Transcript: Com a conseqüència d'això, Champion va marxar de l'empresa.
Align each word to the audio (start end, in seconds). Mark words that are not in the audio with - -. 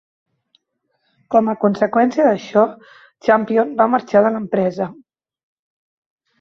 Com 1.35 1.51
a 1.53 1.55
conseqüència 1.65 2.25
d'això, 2.29 2.65
Champion 3.29 3.77
va 3.83 3.89
marxar 3.97 4.27
de 4.29 4.35
l'empresa. 4.37 4.93